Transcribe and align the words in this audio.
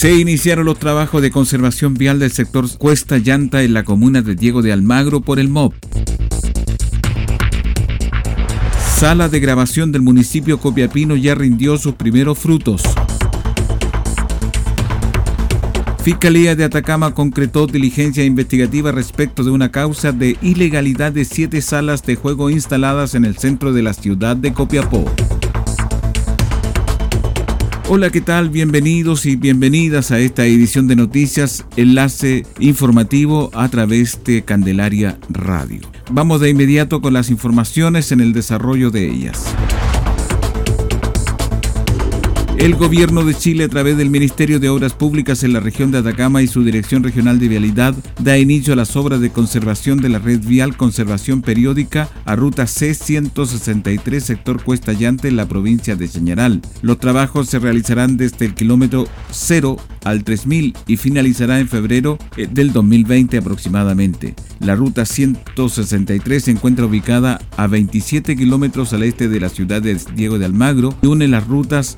Se 0.00 0.18
iniciaron 0.18 0.64
los 0.64 0.78
trabajos 0.78 1.20
de 1.20 1.30
conservación 1.30 1.92
vial 1.92 2.20
del 2.20 2.32
sector 2.32 2.66
Cuesta 2.78 3.18
Llanta 3.18 3.62
en 3.62 3.74
la 3.74 3.84
comuna 3.84 4.22
de 4.22 4.34
Diego 4.34 4.62
de 4.62 4.72
Almagro 4.72 5.20
por 5.20 5.38
el 5.38 5.50
MOP. 5.50 5.74
Sala 8.96 9.28
de 9.28 9.40
grabación 9.40 9.92
del 9.92 10.00
municipio 10.00 10.58
Copiapino 10.58 11.16
ya 11.16 11.34
rindió 11.34 11.76
sus 11.76 11.96
primeros 11.96 12.38
frutos. 12.38 12.82
Fiscalía 16.02 16.56
de 16.56 16.64
Atacama 16.64 17.12
concretó 17.12 17.66
diligencia 17.66 18.24
investigativa 18.24 18.92
respecto 18.92 19.44
de 19.44 19.50
una 19.50 19.70
causa 19.70 20.12
de 20.12 20.38
ilegalidad 20.40 21.12
de 21.12 21.26
siete 21.26 21.60
salas 21.60 22.02
de 22.06 22.16
juego 22.16 22.48
instaladas 22.48 23.14
en 23.14 23.26
el 23.26 23.36
centro 23.36 23.74
de 23.74 23.82
la 23.82 23.92
ciudad 23.92 24.34
de 24.34 24.54
Copiapó. 24.54 25.04
Hola, 27.92 28.10
¿qué 28.10 28.20
tal? 28.20 28.50
Bienvenidos 28.50 29.26
y 29.26 29.34
bienvenidas 29.34 30.12
a 30.12 30.20
esta 30.20 30.46
edición 30.46 30.86
de 30.86 30.94
noticias, 30.94 31.66
enlace 31.74 32.46
informativo 32.60 33.50
a 33.52 33.68
través 33.68 34.22
de 34.22 34.42
Candelaria 34.42 35.18
Radio. 35.28 35.80
Vamos 36.08 36.40
de 36.40 36.50
inmediato 36.50 37.00
con 37.00 37.14
las 37.14 37.30
informaciones 37.30 38.12
en 38.12 38.20
el 38.20 38.32
desarrollo 38.32 38.92
de 38.92 39.10
ellas. 39.10 39.56
El 42.60 42.74
gobierno 42.74 43.24
de 43.24 43.34
Chile, 43.34 43.64
a 43.64 43.68
través 43.70 43.96
del 43.96 44.10
Ministerio 44.10 44.60
de 44.60 44.68
Obras 44.68 44.92
Públicas 44.92 45.42
en 45.44 45.54
la 45.54 45.60
región 45.60 45.90
de 45.90 45.96
Atacama 45.96 46.42
y 46.42 46.46
su 46.46 46.62
Dirección 46.62 47.02
Regional 47.02 47.38
de 47.38 47.48
Vialidad, 47.48 47.94
da 48.18 48.36
inicio 48.36 48.74
a 48.74 48.76
las 48.76 48.96
obras 48.96 49.22
de 49.22 49.30
conservación 49.30 50.02
de 50.02 50.10
la 50.10 50.18
red 50.18 50.40
vial 50.40 50.76
Conservación 50.76 51.40
Periódica 51.40 52.10
a 52.26 52.36
ruta 52.36 52.66
C-163, 52.66 54.20
sector 54.20 54.62
Cuesta 54.62 54.92
Llante, 54.92 55.28
en 55.28 55.36
la 55.36 55.48
provincia 55.48 55.96
de 55.96 56.06
Chañaral. 56.06 56.60
Los 56.82 56.98
trabajos 56.98 57.48
se 57.48 57.58
realizarán 57.58 58.18
desde 58.18 58.44
el 58.44 58.54
kilómetro 58.54 59.06
0 59.30 59.78
al 60.04 60.22
3000 60.22 60.76
y 60.86 60.96
finalizará 60.98 61.60
en 61.60 61.68
febrero 61.68 62.18
eh, 62.36 62.46
del 62.50 62.74
2020 62.74 63.38
aproximadamente. 63.38 64.34
La 64.60 64.74
ruta 64.74 65.06
163 65.06 66.44
se 66.44 66.50
encuentra 66.50 66.84
ubicada 66.84 67.40
a 67.56 67.66
27 67.66 68.36
kilómetros 68.36 68.92
al 68.92 69.04
este 69.04 69.28
de 69.28 69.40
la 69.40 69.48
ciudad 69.48 69.80
de 69.80 69.98
Diego 70.14 70.38
de 70.38 70.44
Almagro 70.44 70.94
y 71.00 71.06
une 71.06 71.28
las 71.28 71.46
rutas 71.46 71.96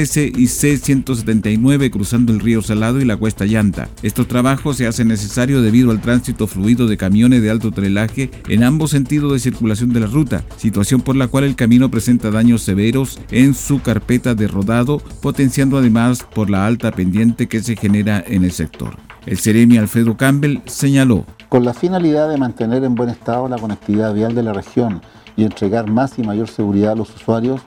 C13 0.00 0.32
y 0.36 0.44
C179 0.44 1.90
cruzando 1.90 2.32
el 2.32 2.40
río 2.40 2.62
Salado 2.62 3.00
y 3.00 3.04
la 3.04 3.16
Cuesta 3.16 3.44
Llanta. 3.44 3.88
Estos 4.02 4.28
trabajos 4.28 4.76
se 4.76 4.86
hacen 4.86 5.08
necesarios 5.08 5.62
debido 5.62 5.90
al 5.90 6.00
tránsito 6.00 6.46
fluido 6.46 6.86
de 6.86 6.96
camiones 6.96 7.42
de 7.42 7.50
alto 7.50 7.70
trelaje 7.70 8.30
en 8.48 8.64
ambos 8.64 8.90
sentidos 8.90 9.32
de 9.32 9.38
circulación 9.38 9.92
de 9.92 10.00
la 10.00 10.06
ruta, 10.06 10.44
situación 10.56 11.00
por 11.00 11.16
la 11.16 11.28
cual 11.28 11.44
el 11.44 11.56
camino 11.56 11.90
presenta 11.90 12.30
daños 12.30 12.62
severos 12.62 13.20
en 13.30 13.54
su 13.54 13.82
carpeta 13.82 14.34
de 14.34 14.48
rodado, 14.48 14.98
potenciando 15.20 15.78
además 15.78 16.26
por 16.34 16.50
la 16.50 16.66
alta 16.66 16.92
pendiente 16.92 17.46
que 17.48 17.62
se 17.62 17.76
genera 17.76 18.22
en 18.26 18.44
el 18.44 18.52
sector. 18.52 18.96
El 19.26 19.38
Ceremi 19.38 19.76
Alfredo 19.76 20.16
Campbell 20.16 20.58
señaló. 20.66 21.26
Con 21.48 21.64
la 21.64 21.74
finalidad 21.74 22.28
de 22.30 22.38
mantener 22.38 22.84
en 22.84 22.94
buen 22.94 23.10
estado 23.10 23.48
la 23.48 23.58
conectividad 23.58 24.14
vial 24.14 24.34
de 24.34 24.42
la 24.42 24.52
región 24.52 25.02
y 25.36 25.44
entregar 25.44 25.90
más 25.90 26.18
y 26.18 26.22
mayor 26.22 26.48
seguridad 26.48 26.92
a 26.92 26.96
los 26.96 27.14
usuarios, 27.14 27.60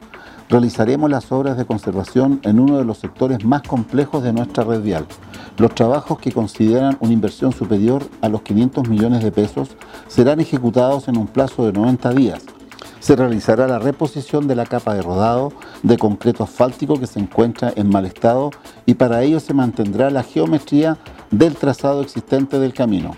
realizaremos 0.53 1.09
las 1.09 1.31
obras 1.31 1.58
de 1.58 1.66
conservación 1.66 2.40
en 2.44 2.59
uno 2.59 2.78
de 2.78 2.86
los 2.86 3.00
sectores 3.00 3.44
más 3.44 3.64
complejos 3.64 4.22
de 4.22 4.34
nuestra 4.34 4.64
red 4.64 4.84
vial. 4.84 5.08
Los 5.58 5.74
trabajos 5.74 6.19
que 6.19 6.31
consideran 6.31 6.96
una 7.00 7.12
inversión 7.12 7.52
superior 7.52 8.03
a 8.22 8.30
los 8.30 8.44
500 8.44 8.88
millones 8.88 9.24
de 9.24 9.31
pesos 9.31 9.69
serán 10.08 10.40
ejecutados 10.40 11.08
en 11.08 11.18
un 11.18 11.25
plazo 11.25 11.66
de 11.66 11.74
90 11.74 12.12
días, 12.12 12.44
se 13.00 13.16
realizará 13.16 13.68
la 13.68 13.80
reposición 13.80 14.47
de 14.47 14.56
la 14.56 14.68
capa 14.68 14.94
de 14.94 15.02
rodado 15.02 15.52
de 15.81 15.97
concreto 15.97 16.44
asfáltico 16.44 17.00
que 17.00 17.08
se 17.08 17.20
encuentra 17.20 17.74
en 17.75 17.90
mal 17.90 18.06
estado 18.06 18.52
y 18.85 18.94
para 18.94 19.24
ello 19.24 19.40
se 19.40 19.56
mantendrá 19.56 20.12
la 20.12 20.22
geometría 20.22 20.97
del 21.31 21.56
trazado 21.56 22.02
existente 22.02 22.59
del 22.59 22.74
camino. 22.74 23.18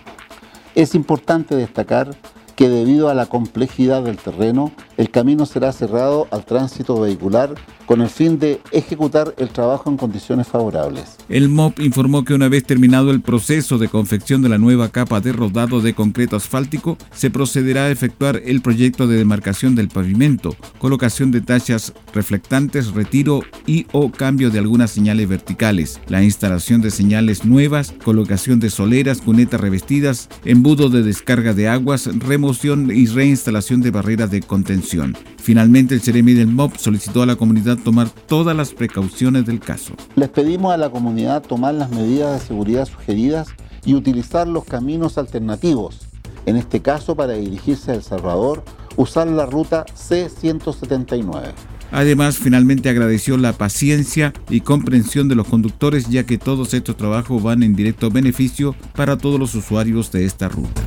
Es 0.74 0.96
importante 0.96 1.56
destacar 1.56 2.16
que 2.56 2.70
debido 2.70 3.10
a 3.10 3.14
la 3.14 3.26
complejidad 3.26 4.04
del 4.04 4.18
terreno, 4.18 4.72
el 4.98 5.12
camino 5.12 5.46
será 5.46 5.72
cerrado 5.72 6.28
al 6.32 6.46
tránsito 6.46 7.00
vehicular 7.00 7.56
con 7.86 8.02
el 8.02 8.10
fin 8.10 8.40
de 8.40 8.62
ejecutar 8.72 9.34
el 9.38 9.50
trabajo 9.50 9.90
en 9.90 9.98
condiciones 9.98 10.48
favorables. 10.48 11.18
El 11.30 11.50
MOP 11.50 11.80
informó 11.80 12.24
que 12.24 12.34
una 12.34 12.50
vez 12.50 12.64
terminado 12.64 13.12
el 13.12 13.22
proceso 13.22 13.78
de 13.78 13.88
confección 13.88 14.42
de 14.42 14.50
la 14.50 14.58
nueva 14.58 14.90
capa 14.90 15.22
de 15.22 15.34
rodado 15.34 15.82
de 15.82 15.94
concreto 15.94 16.36
asfáltico, 16.36 16.98
se 17.14 17.30
procederá 17.30 17.86
a 17.86 17.92
efectuar 17.92 18.42
el 18.46 18.62
proyecto 18.62 19.08
de 19.08 19.18
demarcación 19.18 19.76
del 19.76 19.90
pavimento, 19.90 20.56
colocación 20.80 21.32
de 21.32 21.42
tachas 21.42 21.94
reflectantes, 22.14 22.94
retiro 22.94 23.42
y 23.66 23.88
o 23.92 24.12
cambio 24.12 24.50
de 24.50 24.60
algunas 24.60 24.92
señales 24.92 25.28
verticales, 25.28 26.00
la 26.08 26.24
instalación 26.24 26.82
de 26.82 26.92
señales 26.92 27.46
nuevas, 27.46 27.94
colocación 28.04 28.60
de 28.60 28.70
soleras, 28.70 29.22
cunetas 29.22 29.60
revestidas, 29.60 30.30
embudo 30.44 30.90
de 30.90 31.04
descarga 31.04 31.54
de 31.54 31.68
aguas, 31.68 32.10
remoción 32.20 32.92
y 32.92 33.06
reinstalación 33.08 33.82
de 33.82 33.92
barreras 33.92 34.32
de 34.32 34.42
contención. 34.42 35.16
Finalmente, 35.46 35.94
el 35.94 36.02
Ceremi 36.02 36.34
del 36.34 36.48
MOP 36.48 36.76
solicitó 36.76 37.22
a 37.22 37.28
la 37.28 37.36
comunidad 37.36 37.78
tomar 37.78 38.10
todas 38.10 38.58
las 38.58 38.74
precauciones 38.74 39.46
del 39.46 39.60
caso. 39.60 39.94
Les 40.16 40.28
pedimos 40.28 40.74
a 40.74 40.78
la 40.78 40.90
comunidad 40.90 41.44
tomar 41.44 41.76
las 41.76 41.92
medidas 41.92 42.42
de 42.42 42.48
seguridad 42.48 42.88
sugeridas 42.88 43.50
y 43.86 43.94
utilizar 43.94 44.48
los 44.48 44.66
caminos 44.66 45.20
alternativos. 45.20 46.00
En 46.48 46.56
este 46.56 46.82
caso, 46.82 47.16
para 47.16 47.34
dirigirse 47.34 47.92
a 47.92 47.94
El 47.94 48.02
Salvador, 48.02 48.64
usar 48.96 49.28
la 49.28 49.46
ruta 49.46 49.86
C-179. 49.94 51.54
Además, 51.92 52.40
finalmente 52.40 52.90
agradeció 52.90 53.38
la 53.38 53.54
paciencia 53.54 54.34
y 54.50 54.62
comprensión 54.62 55.28
de 55.28 55.36
los 55.36 55.48
conductores 55.48 56.10
ya 56.10 56.26
que 56.26 56.40
todos 56.40 56.74
estos 56.74 56.98
trabajos 56.98 57.44
van 57.44 57.62
en 57.62 57.76
directo 57.76 58.10
beneficio 58.10 58.76
para 58.96 59.16
todos 59.16 59.40
los 59.40 59.54
usuarios 59.54 60.12
de 60.12 60.26
esta 60.26 60.50
ruta. 60.50 60.82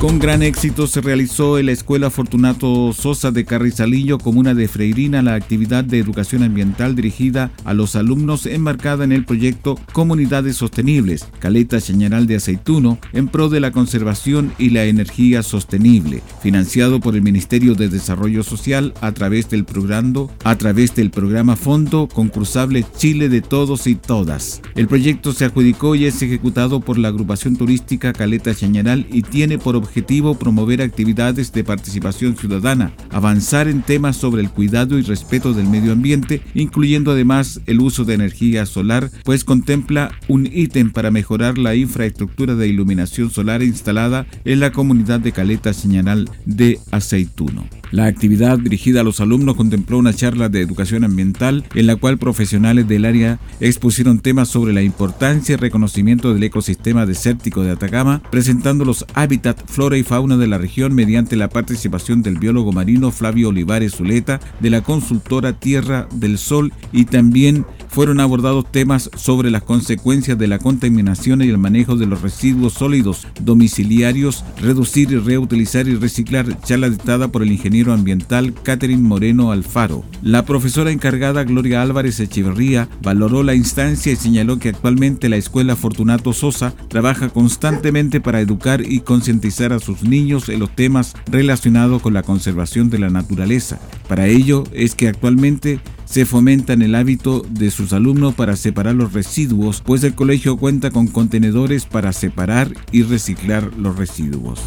Con 0.00 0.18
gran 0.18 0.42
éxito 0.42 0.86
se 0.86 1.02
realizó 1.02 1.58
en 1.58 1.66
la 1.66 1.72
Escuela 1.72 2.08
Fortunato 2.08 2.94
Sosa 2.94 3.32
de 3.32 3.44
Carrizalillo, 3.44 4.16
comuna 4.16 4.54
de 4.54 4.66
Freirina, 4.66 5.20
la 5.20 5.34
actividad 5.34 5.84
de 5.84 5.98
educación 5.98 6.42
ambiental 6.42 6.96
dirigida 6.96 7.50
a 7.66 7.74
los 7.74 7.96
alumnos 7.96 8.46
enmarcada 8.46 9.04
en 9.04 9.12
el 9.12 9.26
proyecto 9.26 9.78
Comunidades 9.92 10.56
Sostenibles, 10.56 11.28
Caleta 11.38 11.80
Señaral 11.80 12.26
de 12.26 12.36
Aceituno, 12.36 12.98
en 13.12 13.28
pro 13.28 13.50
de 13.50 13.60
la 13.60 13.72
conservación 13.72 14.54
y 14.56 14.70
la 14.70 14.86
energía 14.86 15.42
sostenible, 15.42 16.22
financiado 16.40 16.98
por 16.98 17.14
el 17.14 17.20
Ministerio 17.20 17.74
de 17.74 17.90
Desarrollo 17.90 18.42
Social 18.42 18.94
a 19.02 19.12
través 19.12 19.50
del 19.50 19.66
programa, 19.66 20.28
a 20.44 20.56
través 20.56 20.94
del 20.94 21.10
programa 21.10 21.56
Fondo 21.56 22.08
Concursable 22.08 22.86
Chile 22.96 23.28
de 23.28 23.42
Todos 23.42 23.86
y 23.86 23.96
Todas. 23.96 24.62
El 24.76 24.88
proyecto 24.88 25.34
se 25.34 25.44
adjudicó 25.44 25.94
y 25.94 26.06
es 26.06 26.22
ejecutado 26.22 26.80
por 26.80 26.96
la 26.96 27.08
agrupación 27.08 27.56
turística 27.56 28.14
Caleta 28.14 28.54
Señaral 28.54 29.06
y 29.12 29.20
tiene 29.20 29.58
por 29.58 29.76
objetivo 29.76 29.89
objetivo 29.90 30.38
promover 30.38 30.82
actividades 30.82 31.50
de 31.52 31.64
participación 31.64 32.36
ciudadana, 32.36 32.92
avanzar 33.10 33.66
en 33.66 33.82
temas 33.82 34.16
sobre 34.16 34.40
el 34.40 34.48
cuidado 34.48 34.96
y 34.98 35.02
respeto 35.02 35.52
del 35.52 35.66
medio 35.66 35.90
ambiente, 35.90 36.42
incluyendo 36.54 37.10
además 37.10 37.60
el 37.66 37.80
uso 37.80 38.04
de 38.04 38.14
energía 38.14 38.66
solar, 38.66 39.10
pues 39.24 39.42
contempla 39.42 40.12
un 40.28 40.46
ítem 40.46 40.92
para 40.92 41.10
mejorar 41.10 41.58
la 41.58 41.74
infraestructura 41.74 42.54
de 42.54 42.68
iluminación 42.68 43.30
solar 43.30 43.64
instalada 43.64 44.26
en 44.44 44.60
la 44.60 44.70
comunidad 44.70 45.18
de 45.18 45.32
Caleta 45.32 45.72
Señal 45.72 46.30
de 46.46 46.78
Aceituno. 46.92 47.66
La 47.90 48.06
actividad 48.06 48.56
dirigida 48.58 49.00
a 49.00 49.04
los 49.04 49.20
alumnos 49.20 49.56
contempló 49.56 49.98
una 49.98 50.14
charla 50.14 50.48
de 50.48 50.60
educación 50.60 51.02
ambiental 51.02 51.64
en 51.74 51.88
la 51.88 51.96
cual 51.96 52.18
profesionales 52.18 52.86
del 52.86 53.04
área 53.04 53.40
expusieron 53.58 54.20
temas 54.20 54.48
sobre 54.48 54.72
la 54.72 54.82
importancia 54.82 55.54
y 55.54 55.56
reconocimiento 55.56 56.32
del 56.32 56.44
ecosistema 56.44 57.04
desértico 57.04 57.64
de 57.64 57.72
Atacama, 57.72 58.22
presentando 58.30 58.84
los 58.84 59.04
hábitats, 59.14 59.64
flora 59.80 59.96
y 59.96 60.02
fauna 60.02 60.36
de 60.36 60.46
la 60.46 60.58
región 60.58 60.94
mediante 60.94 61.36
la 61.36 61.48
participación 61.48 62.20
del 62.20 62.38
biólogo 62.38 62.70
marino 62.70 63.10
Flavio 63.10 63.48
Olivares 63.48 63.94
Zuleta 63.94 64.38
de 64.60 64.68
la 64.68 64.82
consultora 64.82 65.54
Tierra 65.54 66.06
del 66.12 66.36
Sol 66.36 66.74
y 66.92 67.06
también 67.06 67.64
fueron 67.90 68.20
abordados 68.20 68.70
temas 68.70 69.10
sobre 69.16 69.50
las 69.50 69.62
consecuencias 69.62 70.38
de 70.38 70.48
la 70.48 70.58
contaminación 70.58 71.42
y 71.42 71.48
el 71.48 71.58
manejo 71.58 71.96
de 71.96 72.06
los 72.06 72.22
residuos 72.22 72.74
sólidos 72.74 73.26
domiciliarios, 73.42 74.44
reducir 74.60 75.10
reutilizar 75.24 75.88
y 75.88 75.96
reciclar, 75.96 76.60
charla 76.62 76.88
dictada 76.88 77.28
por 77.28 77.42
el 77.42 77.52
ingeniero 77.52 77.92
ambiental 77.92 78.54
Catherine 78.62 79.02
Moreno 79.02 79.50
Alfaro. 79.50 80.04
La 80.22 80.44
profesora 80.44 80.90
encargada 80.90 81.44
Gloria 81.44 81.82
Álvarez 81.82 82.20
Echeverría 82.20 82.88
valoró 83.02 83.42
la 83.42 83.54
instancia 83.54 84.12
y 84.12 84.16
señaló 84.16 84.58
que 84.58 84.68
actualmente 84.68 85.28
la 85.28 85.36
Escuela 85.36 85.76
Fortunato 85.76 86.32
Sosa 86.32 86.74
trabaja 86.88 87.28
constantemente 87.28 88.20
para 88.20 88.40
educar 88.40 88.82
y 88.86 89.00
concientizar 89.00 89.72
a 89.72 89.80
sus 89.80 90.02
niños 90.02 90.48
en 90.48 90.60
los 90.60 90.74
temas 90.74 91.14
relacionados 91.30 92.02
con 92.02 92.14
la 92.14 92.22
conservación 92.22 92.90
de 92.90 92.98
la 92.98 93.10
naturaleza. 93.10 93.80
Para 94.08 94.26
ello 94.26 94.64
es 94.72 94.94
que 94.94 95.08
actualmente 95.08 95.80
se 96.10 96.26
fomenta 96.26 96.72
en 96.72 96.82
el 96.82 96.96
hábito 96.96 97.46
de 97.48 97.70
sus 97.70 97.92
alumnos 97.92 98.34
para 98.34 98.56
separar 98.56 98.96
los 98.96 99.12
residuos, 99.12 99.80
pues 99.80 100.02
el 100.02 100.16
colegio 100.16 100.56
cuenta 100.56 100.90
con 100.90 101.06
contenedores 101.06 101.86
para 101.86 102.12
separar 102.12 102.72
y 102.90 103.04
reciclar 103.04 103.72
los 103.76 103.96
residuos. 103.96 104.60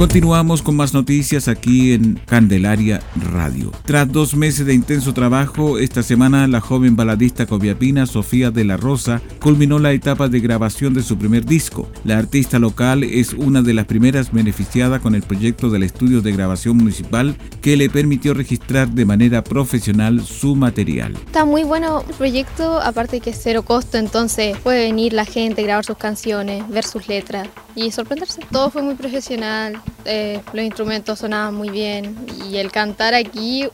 Continuamos 0.00 0.62
con 0.62 0.76
más 0.76 0.94
noticias 0.94 1.46
aquí 1.46 1.92
en 1.92 2.18
Candelaria 2.24 3.02
Radio. 3.34 3.70
Tras 3.84 4.10
dos 4.10 4.34
meses 4.34 4.64
de 4.64 4.72
intenso 4.72 5.12
trabajo, 5.12 5.78
esta 5.78 6.02
semana 6.02 6.48
la 6.48 6.62
joven 6.62 6.96
baladista 6.96 7.44
coviapina 7.44 8.06
Sofía 8.06 8.50
de 8.50 8.64
la 8.64 8.78
Rosa 8.78 9.20
culminó 9.42 9.78
la 9.78 9.92
etapa 9.92 10.28
de 10.28 10.40
grabación 10.40 10.94
de 10.94 11.02
su 11.02 11.18
primer 11.18 11.44
disco. 11.44 11.86
La 12.04 12.16
artista 12.16 12.58
local 12.58 13.04
es 13.04 13.34
una 13.34 13.60
de 13.60 13.74
las 13.74 13.84
primeras 13.84 14.32
beneficiadas 14.32 15.02
con 15.02 15.14
el 15.14 15.20
proyecto 15.20 15.68
del 15.68 15.82
estudio 15.82 16.22
de 16.22 16.32
grabación 16.32 16.78
municipal 16.78 17.36
que 17.60 17.76
le 17.76 17.90
permitió 17.90 18.32
registrar 18.32 18.88
de 18.88 19.04
manera 19.04 19.44
profesional 19.44 20.24
su 20.24 20.56
material. 20.56 21.12
Está 21.26 21.44
muy 21.44 21.62
bueno 21.62 22.04
el 22.08 22.14
proyecto, 22.14 22.80
aparte 22.80 23.20
que 23.20 23.30
es 23.30 23.40
cero 23.42 23.66
costo, 23.66 23.98
entonces 23.98 24.56
puede 24.62 24.86
venir 24.86 25.12
la 25.12 25.26
gente, 25.26 25.62
grabar 25.62 25.84
sus 25.84 25.98
canciones, 25.98 26.66
ver 26.70 26.86
sus 26.86 27.06
letras 27.06 27.50
y 27.74 27.90
sorprenderse. 27.90 28.42
Todo 28.50 28.70
fue 28.70 28.82
muy 28.82 28.94
profesional, 28.94 29.80
eh, 30.04 30.40
los 30.52 30.64
instrumentos 30.64 31.18
sonaban 31.18 31.54
muy 31.54 31.70
bien 31.70 32.16
y 32.48 32.56
el 32.56 32.70
cantar 32.70 33.14
aquí 33.14 33.68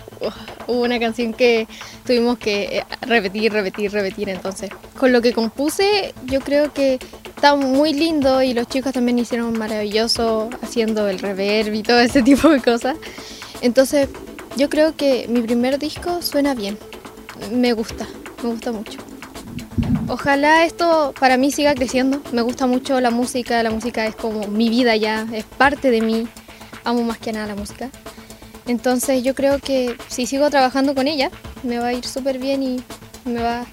hubo 0.67 0.83
una 0.83 0.99
canción 0.99 1.33
que 1.33 1.67
tuvimos 2.05 2.39
que 2.39 2.79
eh, 2.79 2.85
repetir, 3.03 3.53
repetir, 3.53 3.93
repetir. 3.93 4.29
Entonces, 4.29 4.71
con 4.99 5.13
lo 5.13 5.23
que 5.23 5.33
compuse, 5.33 6.15
yo 6.25 6.41
creo 6.41 6.73
que 6.73 6.99
está 7.35 7.57
muy 7.57 7.93
lindo 7.93 8.43
y 8.43 8.55
los 8.55 8.67
chicos 8.69 8.93
también 8.93 9.19
hicieron 9.19 9.59
maravilloso 9.59 10.51
haciendo 10.63 11.09
el 11.09 11.19
reverb 11.19 11.75
y 11.75 11.83
todo 11.83 12.01
ese 12.01 12.23
tipo 12.25 12.49
de 12.49 12.61
cosas. 12.61 12.97
Entonces, 13.61 14.09
yo 14.57 14.69
creo 14.71 14.97
que 14.97 15.27
mi 15.29 15.41
primer 15.43 15.79
disco 15.79 16.23
suena 16.23 16.55
bien. 16.55 16.79
Me 17.53 17.73
gusta, 17.73 18.07
me 18.43 18.51
gusta 18.51 18.73
mucho. 18.73 18.99
Ojalá 20.09 20.65
esto 20.65 21.13
para 21.19 21.37
mí 21.37 21.51
siga 21.51 21.75
creciendo. 21.75 22.23
Me 22.33 22.43
gusta 22.43 22.67
mucho 22.67 23.01
la 23.01 23.11
música, 23.11 23.63
la 23.63 23.71
música 23.71 24.07
es 24.07 24.15
como 24.15 24.47
mi 24.47 24.69
vida 24.69 24.95
ya, 24.95 25.27
es 25.33 25.45
parte 25.45 25.91
de 25.91 26.01
mí. 26.01 26.29
Amo 26.85 27.03
más 27.03 27.19
que 27.19 27.33
nada 27.33 27.49
la 27.49 27.57
música. 27.57 27.91
Entonces 28.67 29.25
yo 29.25 29.35
creo 29.35 29.59
que 29.59 29.97
si 30.09 30.27
sigo 30.27 30.49
trabajando 30.49 30.95
con 30.95 31.09
ella, 31.09 31.31
me 31.65 31.79
va 31.79 31.89
a 31.89 31.93
ir 31.93 32.07
súper 32.07 32.39
bien 32.39 32.63
y 32.63 32.83
me 33.25 33.43
va 33.43 33.67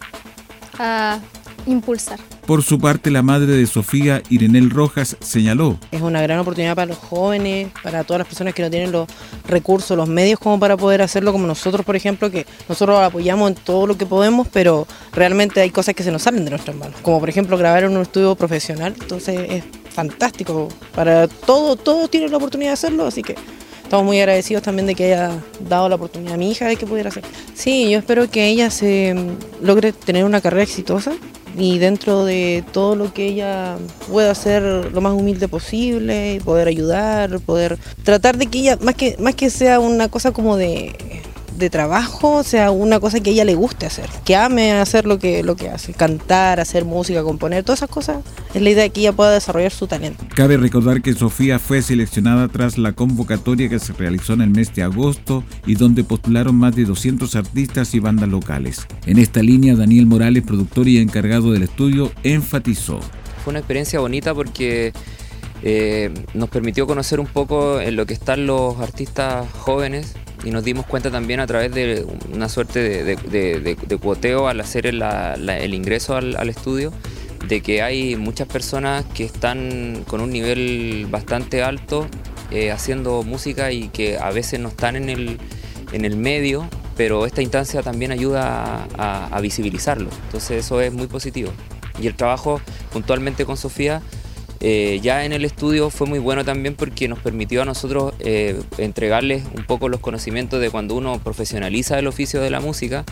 a 0.80 1.20
impulsar. 1.66 2.20
Por 2.46 2.64
su 2.64 2.80
parte, 2.80 3.10
la 3.10 3.22
madre 3.22 3.54
de 3.54 3.66
Sofía, 3.66 4.22
Irenel 4.30 4.70
Rojas, 4.70 5.16
señaló. 5.22 5.78
Es 5.92 6.02
una 6.02 6.22
gran 6.22 6.40
oportunidad 6.40 6.76
para 6.76 6.88
los 6.88 6.98
jóvenes, 6.98 7.70
para 7.82 8.04
todas 8.04 8.20
las 8.20 8.28
personas 8.28 8.54
que 8.54 8.62
no 8.62 8.70
tienen 8.70 8.92
los 8.92 9.08
recursos, 9.48 9.96
los 9.96 10.10
medios 10.10 10.40
como 10.40 10.60
para 10.60 10.76
poder 10.76 11.02
hacerlo, 11.02 11.32
como 11.32 11.48
nosotros, 11.48 11.86
por 11.86 11.96
ejemplo, 11.96 12.30
que 12.30 12.46
nosotros 12.68 13.00
apoyamos 13.00 13.52
en 13.52 13.56
todo 13.56 13.88
lo 13.88 13.98
que 13.98 14.06
podemos, 14.06 14.48
pero 14.50 14.88
realmente 15.14 15.62
hay 15.62 15.70
cosas 15.70 15.96
que 15.96 16.04
se 16.04 16.12
nos 16.12 16.24
salen 16.24 16.44
de 16.44 16.52
nuestras 16.52 16.76
manos, 16.76 17.00
como 17.02 17.20
por 17.20 17.30
ejemplo 17.30 17.58
grabar 17.58 17.84
en 17.84 17.96
un 17.96 18.02
estudio 18.02 18.36
profesional, 18.36 18.94
entonces 19.00 19.40
es 19.50 19.64
fantástico, 19.94 20.70
para 20.96 21.28
todo, 21.28 21.76
todos 21.76 22.10
tienen 22.10 22.32
la 22.32 22.38
oportunidad 22.38 22.72
de 22.72 22.74
hacerlo, 22.74 23.06
así 23.06 23.22
que 23.22 23.36
estamos 23.84 24.06
muy 24.06 24.20
agradecidos 24.20 24.64
también 24.64 24.88
de 24.88 24.96
que 24.96 25.06
haya 25.06 25.32
dado 25.68 25.88
la 25.88 25.96
oportunidad 25.96 26.34
a 26.34 26.38
mi 26.38 26.52
hija 26.52 26.68
de 26.68 26.76
que 26.76 26.86
pudiera 26.86 27.10
hacer. 27.10 27.24
Sí, 27.54 27.90
yo 27.90 28.00
espero 28.00 28.30
que 28.30 28.48
ella 28.48 28.70
se 28.70 29.16
logre 29.62 29.94
tener 29.94 30.26
una 30.26 30.42
carrera 30.42 30.64
exitosa, 30.64 31.14
y 31.56 31.78
dentro 31.80 32.26
de 32.26 32.64
todo 32.72 32.96
lo 32.96 33.14
que 33.14 33.28
ella 33.28 33.78
pueda 34.10 34.32
hacer 34.32 34.64
lo 34.64 35.02
más 35.02 35.14
humilde 35.14 35.48
posible, 35.48 36.42
poder 36.44 36.68
ayudar, 36.68 37.40
poder 37.40 37.78
tratar 38.04 38.38
de 38.38 38.48
que 38.48 38.60
ella, 38.60 38.78
más 38.82 38.96
que, 38.96 39.16
más 39.20 39.36
que 39.36 39.50
sea 39.50 39.80
una 39.80 40.10
cosa 40.10 40.32
como 40.32 40.58
de 40.58 40.94
de 41.64 41.70
trabajo 41.70 42.44
sea 42.44 42.72
una 42.72 43.00
cosa 43.00 43.22
que 43.22 43.30
a 43.30 43.34
ella 43.34 43.46
le 43.46 43.56
guste 43.56 43.86
hacer, 43.86 44.10
que 44.26 44.36
ame 44.36 44.74
hacer 44.74 45.06
lo 45.06 45.18
que, 45.18 45.44
lo 45.44 45.56
que 45.56 45.70
hace, 45.70 45.94
cantar, 45.94 46.60
hacer 46.60 46.84
música, 46.84 47.24
componer, 47.24 47.64
todas 47.64 47.80
esas 47.80 47.90
cosas, 47.90 48.18
es 48.54 48.62
la 48.62 48.70
idea 48.70 48.84
de 48.84 48.90
que 48.90 49.00
ella 49.00 49.14
pueda 49.14 49.32
desarrollar 49.32 49.72
su 49.72 49.88
talento. 49.88 50.26
Cabe 50.36 50.58
recordar 50.58 51.02
que 51.02 51.14
Sofía 51.14 51.60
fue 51.60 51.82
seleccionada 51.82 52.50
tras 52.50 52.78
la 52.78 52.92
convocatoria 52.92 53.70
que 53.70 53.80
se 53.80 53.94
realizó 53.94 54.34
en 54.34 54.42
el 54.42 54.50
mes 54.50 54.76
de 54.76 54.84
agosto 54.84 55.44
y 55.66 55.76
donde 55.76 56.04
postularon 56.04 56.56
más 56.56 56.76
de 56.76 56.84
200 56.84 57.34
artistas 57.36 57.96
y 57.96 58.00
bandas 58.00 58.28
locales. 58.28 58.86
En 59.06 59.18
esta 59.18 59.42
línea, 59.42 59.76
Daniel 59.76 60.06
Morales, 60.06 60.44
productor 60.44 60.90
y 60.90 60.98
encargado 60.98 61.54
del 61.54 61.64
estudio, 61.64 62.12
enfatizó. 62.24 63.00
Fue 63.44 63.52
una 63.52 63.60
experiencia 63.60 64.02
bonita 64.02 64.34
porque 64.34 64.92
eh, 65.62 66.14
nos 66.34 66.50
permitió 66.50 66.86
conocer 66.86 67.22
un 67.22 67.28
poco 67.28 67.80
en 67.80 67.96
lo 67.96 68.06
que 68.06 68.14
están 68.14 68.46
los 68.46 68.80
artistas 68.80 69.50
jóvenes 69.54 70.14
y 70.44 70.52
nos 70.52 70.64
dimos 70.64 70.86
cuenta 70.86 71.10
también 71.10 71.40
a 71.40 71.48
través 71.48 71.74
de 71.74 72.06
una 72.32 72.50
suerte 72.50 73.04
de, 73.04 73.98
cuoteo 74.02 74.48
al 74.48 74.60
hacer 74.60 74.86
el, 74.86 75.74
ingreso 75.74 76.16
al, 76.16 76.50
estudio 76.50 76.92
de 77.48 77.62
que 77.62 77.82
hay 77.82 78.16
muchas 78.16 78.48
personas 78.48 79.06
que 79.14 79.24
están 79.26 80.04
con 80.08 80.22
un 80.22 80.32
nivel 80.32 81.08
bastante 81.10 81.64
alto 81.64 82.08
eh, 82.52 82.72
haciendo 82.72 83.24
música 83.24 83.72
y 83.72 83.90
que 83.90 84.18
a 84.18 84.32
veces 84.32 84.60
no 84.60 84.70
están 84.70 84.96
en 84.96 85.10
el, 85.10 85.38
en 85.92 86.06
el 86.06 86.18
medio, 86.18 86.68
pero 86.96 87.26
esta 87.26 87.42
instancia 87.42 87.82
también 87.82 88.12
ayuda 88.12 88.86
a 88.96 89.42
visibilizarlo. 89.42 90.10
Entonces 90.26 90.66
eso 90.66 90.80
es 90.82 90.94
muy 90.94 91.08
positivo. 91.08 91.52
Y 92.02 92.08
el 92.08 92.16
trabajo 92.16 92.60
puntualmente 92.92 93.46
con 93.46 93.58
Sofía 93.58 94.02
eh, 94.66 95.02
ya 95.02 95.26
en 95.26 95.34
el 95.34 95.44
estudio 95.44 95.90
fue 95.90 96.08
muy 96.08 96.20
bueno 96.20 96.46
también 96.46 96.74
porque 96.76 97.10
nos 97.10 97.20
permitió 97.20 97.64
a 97.64 97.66
nosotros 97.66 98.14
eh, 98.20 98.58
entregarles 98.78 99.44
un 99.58 99.66
poco 99.66 99.90
los 99.90 100.00
conocimientos 100.00 100.62
de 100.62 100.70
cuando 100.70 100.96
uno 100.96 101.20
profesionaliza 101.20 102.00
el 102.00 102.08
oficio 102.08 102.40
de 102.40 102.50
la 102.50 102.62
música 102.62 103.04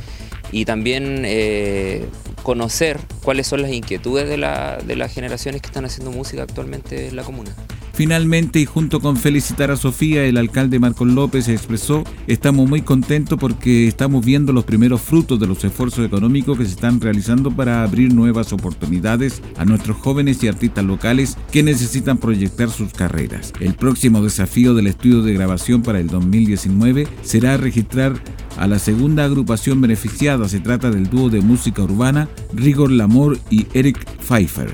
y 0.54 0.64
también 0.64 1.24
eh, 1.26 2.06
conocer 2.44 3.02
cuáles 3.22 3.48
son 3.48 3.62
las 3.62 3.72
inquietudes 3.72 4.30
de, 4.30 4.38
de 4.38 4.96
las 4.96 5.14
generaciones 5.14 5.62
que 5.62 5.68
están 5.68 5.84
haciendo 5.84 6.12
música 6.12 6.44
actualmente 6.44 7.10
en 7.10 7.18
la 7.18 7.24
comuna. 7.24 7.54
Finalmente, 8.02 8.60
y 8.60 8.66
junto 8.66 9.00
con 9.00 9.16
felicitar 9.16 9.70
a 9.70 9.78
Sofía, 9.78 10.26
el 10.26 10.38
alcalde 10.38 10.80
Marcos 10.80 11.08
López 11.08 11.48
expresó, 11.48 12.04
estamos 12.26 12.68
muy 12.68 12.82
contentos 12.82 13.38
porque 13.38 13.88
estamos 13.88 14.26
viendo 14.26 14.54
los 14.54 14.64
primeros 14.64 15.02
frutos 15.02 15.40
de 15.40 15.46
los 15.46 15.64
esfuerzos 15.64 16.04
económicos 16.04 16.58
que 16.58 16.66
se 16.66 16.72
están 16.72 17.00
realizando 17.00 17.52
para 17.52 17.84
abrir 17.84 18.12
nuevas 18.12 18.54
oportunidades 18.54 19.44
a 19.56 19.66
nuestros 19.66 19.98
jóvenes 19.98 20.44
y 20.44 20.48
artistas 20.48 20.84
locales 20.84 21.38
que 21.52 21.62
necesitan 21.62 22.18
proyectar 22.18 22.72
sus 22.72 22.92
carreras. 22.92 23.54
El 23.60 23.76
próximo 23.76 24.24
desafío 24.24 24.74
del 24.74 24.88
estudio 24.88 25.22
de 25.22 25.34
grabación 25.34 25.84
para 25.84 26.00
el 26.00 26.08
2019 26.08 27.08
será 27.22 27.56
registrar 27.58 28.16
a 28.58 28.66
la 28.66 28.80
segunda 28.80 29.26
agrupación 29.26 29.80
beneficiada. 29.80 30.50
Se 30.50 30.60
trata 30.60 30.90
del 30.90 31.08
dúo 31.08 31.30
de 31.30 31.42
música 31.42 31.84
urbana 31.84 32.30
Rigor 32.52 32.90
Lamor 32.90 33.38
y 33.52 33.68
Eric 33.76 34.04
Pfeiffer. 34.18 34.74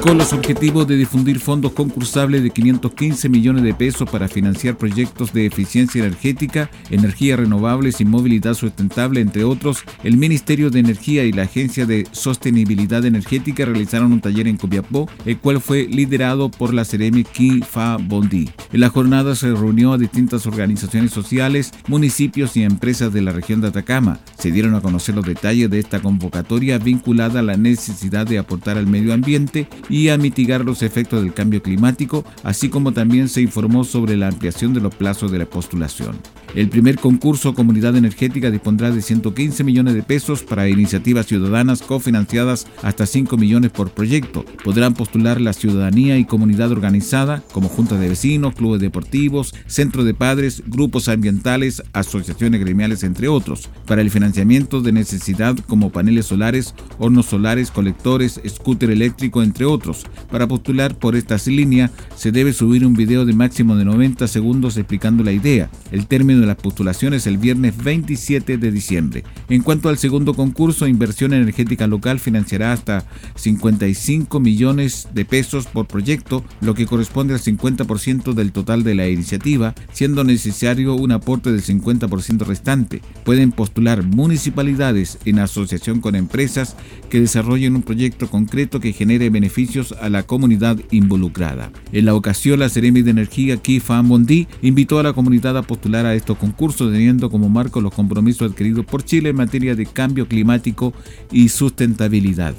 Con 0.06 0.18
los 0.18 0.32
objetivos 0.32 0.86
de 0.86 0.96
difundir 0.96 1.40
fondos 1.40 1.72
concursables 1.72 2.40
de 2.44 2.50
515 2.50 3.28
millones 3.28 3.64
de 3.64 3.74
pesos 3.74 4.08
para 4.08 4.28
financiar 4.28 4.76
proyectos 4.76 5.32
de 5.32 5.46
eficiencia 5.46 6.04
energética, 6.04 6.70
energías 6.90 7.40
renovables 7.40 8.00
y 8.00 8.04
movilidad 8.04 8.54
sustentable, 8.54 9.20
entre 9.20 9.42
otros, 9.42 9.82
el 10.04 10.16
Ministerio 10.16 10.70
de 10.70 10.78
Energía 10.78 11.24
y 11.24 11.32
la 11.32 11.42
Agencia 11.42 11.86
de 11.86 12.06
Sostenibilidad 12.12 13.04
Energética 13.04 13.64
realizaron 13.64 14.12
un 14.12 14.20
taller 14.20 14.46
en 14.46 14.58
Copiapó, 14.58 15.08
el 15.24 15.38
cual 15.38 15.60
fue 15.60 15.88
liderado 15.88 16.52
por 16.52 16.72
la 16.72 16.84
Ceremi 16.84 17.24
Kifa 17.24 17.96
Bondi. 17.96 18.48
En 18.72 18.80
la 18.80 18.90
jornada 18.90 19.34
se 19.34 19.50
reunió 19.50 19.92
a 19.92 19.98
distintas 19.98 20.46
organizaciones 20.46 21.10
sociales, 21.10 21.72
municipios 21.88 22.56
y 22.56 22.62
empresas 22.62 23.12
de 23.12 23.22
la 23.22 23.32
región 23.32 23.60
de 23.60 23.68
Atacama. 23.68 24.20
Se 24.38 24.52
dieron 24.52 24.76
a 24.76 24.80
conocer 24.80 25.16
los 25.16 25.26
detalles 25.26 25.68
de 25.68 25.80
esta 25.80 26.00
convocatoria 26.00 26.78
vinculada 26.78 27.40
a 27.40 27.42
la 27.42 27.56
necesidad 27.56 28.24
de 28.24 28.38
aportar 28.38 28.78
al 28.78 28.86
medio 28.86 29.12
ambiente 29.12 29.66
y 29.95 29.95
y 29.96 30.10
a 30.10 30.18
mitigar 30.18 30.62
los 30.62 30.82
efectos 30.82 31.22
del 31.22 31.32
cambio 31.32 31.62
climático, 31.62 32.22
así 32.42 32.68
como 32.68 32.92
también 32.92 33.30
se 33.30 33.40
informó 33.40 33.82
sobre 33.82 34.14
la 34.14 34.28
ampliación 34.28 34.74
de 34.74 34.80
los 34.82 34.94
plazos 34.94 35.32
de 35.32 35.38
la 35.38 35.46
postulación. 35.46 36.16
El 36.54 36.68
primer 36.68 36.98
concurso 36.98 37.54
Comunidad 37.54 37.96
Energética 37.96 38.50
dispondrá 38.50 38.90
de 38.90 39.00
115 39.00 39.64
millones 39.64 39.94
de 39.94 40.02
pesos 40.02 40.42
para 40.42 40.68
iniciativas 40.68 41.26
ciudadanas 41.26 41.82
cofinanciadas 41.82 42.66
hasta 42.82 43.06
5 43.06 43.36
millones 43.38 43.70
por 43.70 43.90
proyecto. 43.90 44.44
Podrán 44.64 44.92
postular 44.92 45.40
la 45.40 45.54
ciudadanía 45.54 46.18
y 46.18 46.26
comunidad 46.26 46.72
organizada 46.72 47.42
como 47.52 47.68
juntas 47.68 47.98
de 47.98 48.08
vecinos, 48.08 48.54
clubes 48.54 48.80
deportivos, 48.80 49.54
centros 49.66 50.04
de 50.04 50.14
padres, 50.14 50.62
grupos 50.66 51.08
ambientales, 51.08 51.82
asociaciones 51.94 52.60
gremiales, 52.60 53.02
entre 53.02 53.28
otros, 53.28 53.70
para 53.86 54.02
el 54.02 54.10
financiamiento 54.10 54.82
de 54.82 54.92
necesidad 54.92 55.56
como 55.66 55.90
paneles 55.90 56.26
solares, 56.26 56.74
hornos 56.98 57.26
solares, 57.26 57.70
colectores, 57.70 58.40
scooter 58.46 58.90
eléctrico, 58.90 59.42
entre 59.42 59.64
otros. 59.64 59.85
Para 60.30 60.46
postular 60.46 60.98
por 60.98 61.14
esta 61.16 61.36
línea 61.46 61.90
se 62.16 62.32
debe 62.32 62.52
subir 62.52 62.86
un 62.86 62.94
video 62.94 63.24
de 63.24 63.32
máximo 63.32 63.76
de 63.76 63.84
90 63.84 64.26
segundos 64.26 64.76
explicando 64.76 65.22
la 65.22 65.32
idea, 65.32 65.70
el 65.92 66.06
término 66.06 66.40
de 66.40 66.46
las 66.46 66.56
postulaciones 66.56 67.26
el 67.26 67.38
viernes 67.38 67.76
27 67.82 68.58
de 68.58 68.70
diciembre. 68.70 69.24
En 69.48 69.62
cuanto 69.62 69.88
al 69.88 69.98
segundo 69.98 70.34
concurso, 70.34 70.86
Inversión 70.86 71.32
Energética 71.32 71.86
Local 71.86 72.18
financiará 72.18 72.72
hasta 72.72 73.04
55 73.36 74.40
millones 74.40 75.08
de 75.12 75.24
pesos 75.24 75.66
por 75.66 75.86
proyecto, 75.86 76.44
lo 76.60 76.74
que 76.74 76.86
corresponde 76.86 77.34
al 77.34 77.40
50% 77.40 78.32
del 78.32 78.52
total 78.52 78.82
de 78.82 78.94
la 78.94 79.08
iniciativa, 79.08 79.74
siendo 79.92 80.24
necesario 80.24 80.94
un 80.94 81.12
aporte 81.12 81.52
del 81.52 81.62
50% 81.62 82.46
restante. 82.46 83.02
Pueden 83.24 83.52
postular 83.52 84.02
municipalidades 84.02 85.18
en 85.24 85.38
asociación 85.38 86.00
con 86.00 86.16
empresas 86.16 86.76
que 87.10 87.20
desarrollen 87.20 87.76
un 87.76 87.82
proyecto 87.82 88.28
concreto 88.28 88.80
que 88.80 88.92
genere 88.92 89.30
beneficios 89.30 89.65
a 90.00 90.08
la 90.08 90.22
comunidad 90.22 90.78
involucrada. 90.90 91.70
En 91.92 92.04
la 92.04 92.14
ocasión, 92.14 92.60
la 92.60 92.68
Seremi 92.68 93.02
de 93.02 93.10
Energía 93.10 93.56
Kifa 93.56 94.00
Bondi 94.00 94.46
invitó 94.62 94.98
a 94.98 95.02
la 95.02 95.12
comunidad 95.12 95.56
a 95.56 95.62
postular 95.62 96.06
a 96.06 96.14
estos 96.14 96.38
concurso 96.38 96.90
teniendo 96.90 97.30
como 97.30 97.48
marco 97.48 97.80
los 97.80 97.92
compromisos 97.92 98.50
adquiridos 98.50 98.84
por 98.84 99.04
Chile 99.04 99.30
en 99.30 99.36
materia 99.36 99.74
de 99.74 99.86
cambio 99.86 100.28
climático 100.28 100.92
y 101.30 101.48
sustentabilidad. 101.48 102.54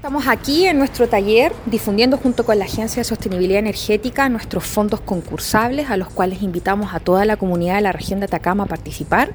Estamos 0.00 0.28
aquí 0.28 0.64
en 0.64 0.78
nuestro 0.78 1.10
taller 1.10 1.52
difundiendo 1.66 2.16
junto 2.16 2.46
con 2.46 2.58
la 2.58 2.64
Agencia 2.64 3.00
de 3.00 3.04
Sostenibilidad 3.04 3.58
Energética 3.58 4.30
nuestros 4.30 4.64
fondos 4.64 5.02
concursables 5.02 5.90
a 5.90 5.98
los 5.98 6.08
cuales 6.08 6.40
invitamos 6.40 6.94
a 6.94 7.00
toda 7.00 7.26
la 7.26 7.36
comunidad 7.36 7.74
de 7.74 7.82
la 7.82 7.92
región 7.92 8.18
de 8.18 8.24
Atacama 8.24 8.64
a 8.64 8.66
participar. 8.66 9.34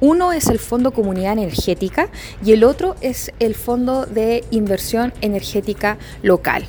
Uno 0.00 0.32
es 0.32 0.48
el 0.48 0.58
Fondo 0.58 0.90
Comunidad 0.92 1.34
Energética 1.34 2.08
y 2.44 2.50
el 2.52 2.64
otro 2.64 2.96
es 3.02 3.30
el 3.38 3.54
Fondo 3.54 4.06
de 4.06 4.42
Inversión 4.50 5.12
Energética 5.20 5.98
Local. 6.22 6.64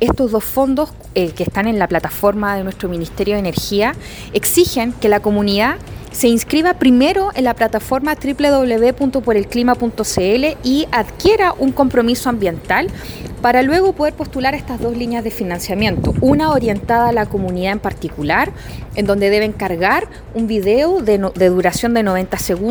Estos 0.00 0.32
dos 0.32 0.42
fondos 0.42 0.92
eh, 1.14 1.30
que 1.30 1.44
están 1.44 1.68
en 1.68 1.78
la 1.78 1.86
plataforma 1.86 2.56
de 2.56 2.64
nuestro 2.64 2.88
Ministerio 2.88 3.34
de 3.34 3.40
Energía 3.40 3.94
exigen 4.32 4.92
que 4.92 5.08
la 5.08 5.20
comunidad 5.20 5.76
se 6.10 6.26
inscriba 6.28 6.74
primero 6.74 7.30
en 7.34 7.44
la 7.44 7.54
plataforma 7.54 8.14
www.porelclima.cl 8.14 10.44
y 10.62 10.86
adquiera 10.92 11.54
un 11.58 11.72
compromiso 11.72 12.28
ambiental 12.28 12.88
para 13.44 13.62
luego 13.62 13.92
poder 13.92 14.14
postular 14.14 14.54
estas 14.54 14.80
dos 14.80 14.96
líneas 14.96 15.22
de 15.22 15.30
financiamiento, 15.30 16.14
una 16.22 16.52
orientada 16.52 17.10
a 17.10 17.12
la 17.12 17.26
comunidad 17.26 17.72
en 17.72 17.78
particular, 17.78 18.50
en 18.94 19.04
donde 19.04 19.28
deben 19.28 19.52
cargar 19.52 20.08
un 20.32 20.46
video 20.46 21.02
de, 21.02 21.18
duración 21.18 21.92
de 21.92 22.02
90 22.04 22.38
segundos 22.38 22.63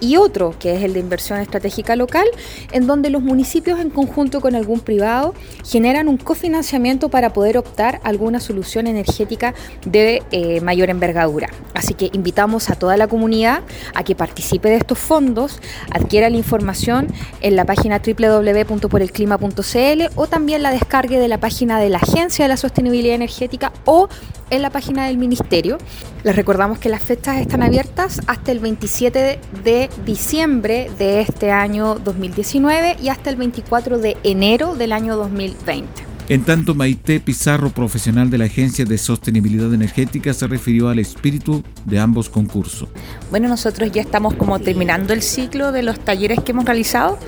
y 0.00 0.16
otro, 0.16 0.54
que 0.58 0.76
es 0.76 0.82
el 0.82 0.92
de 0.92 1.00
inversión 1.00 1.40
estratégica 1.40 1.96
local, 1.96 2.26
en 2.72 2.86
donde 2.86 3.10
los 3.10 3.22
municipios 3.22 3.80
en 3.80 3.90
conjunto 3.90 4.40
con 4.40 4.54
algún 4.54 4.80
privado 4.80 5.34
generan 5.64 6.08
un 6.08 6.16
cofinanciamiento 6.16 7.08
para 7.08 7.32
poder 7.32 7.58
optar 7.58 8.00
a 8.02 8.08
alguna 8.08 8.40
solución 8.40 8.86
energética 8.86 9.54
de 9.84 10.22
eh, 10.30 10.60
mayor 10.60 10.90
envergadura. 10.90 11.48
Así 11.74 11.94
que 11.94 12.10
invitamos 12.12 12.70
a 12.70 12.74
toda 12.74 12.96
la 12.96 13.08
comunidad 13.08 13.62
a 13.94 14.04
que 14.04 14.14
participe 14.14 14.68
de 14.68 14.76
estos 14.76 14.98
fondos, 14.98 15.60
adquiera 15.90 16.30
la 16.30 16.36
información 16.36 17.08
en 17.40 17.56
la 17.56 17.64
página 17.64 18.00
www.porelclima.cl 18.00 20.02
o 20.14 20.26
también 20.26 20.62
la 20.62 20.70
descargue 20.70 21.18
de 21.18 21.28
la 21.28 21.38
página 21.38 21.80
de 21.80 21.90
la 21.90 21.98
Agencia 21.98 22.44
de 22.44 22.48
la 22.48 22.56
Sostenibilidad 22.56 23.14
Energética 23.14 23.72
o 23.84 24.08
en 24.50 24.62
la 24.62 24.70
página 24.70 25.06
del 25.06 25.18
Ministerio. 25.18 25.78
Les 26.22 26.36
recordamos 26.36 26.78
que 26.78 26.88
las 26.88 27.02
fechas 27.02 27.38
están 27.38 27.62
abiertas 27.62 28.20
hasta 28.26 28.52
el 28.52 28.58
27 28.58 29.39
de 29.64 29.88
diciembre 30.04 30.90
de 30.98 31.20
este 31.20 31.50
año 31.50 31.96
2019 31.96 32.96
y 33.02 33.08
hasta 33.08 33.30
el 33.30 33.36
24 33.36 33.98
de 33.98 34.16
enero 34.22 34.74
del 34.74 34.92
año 34.92 35.16
2020. 35.16 36.10
En 36.30 36.44
tanto, 36.44 36.76
Maite 36.76 37.18
Pizarro, 37.18 37.70
profesional 37.70 38.30
de 38.30 38.38
la 38.38 38.44
Agencia 38.44 38.84
de 38.84 38.98
Sostenibilidad 38.98 39.74
Energética, 39.74 40.32
se 40.32 40.46
refirió 40.46 40.88
al 40.88 41.00
espíritu 41.00 41.64
de 41.84 41.98
ambos 41.98 42.30
concursos. 42.30 42.88
Bueno, 43.30 43.48
nosotros 43.48 43.90
ya 43.90 44.00
estamos 44.00 44.34
como 44.34 44.60
terminando 44.60 45.12
el 45.12 45.22
ciclo 45.22 45.72
de 45.72 45.82
los 45.82 45.98
talleres 45.98 46.38
que 46.38 46.52
hemos 46.52 46.66
realizado 46.66 47.18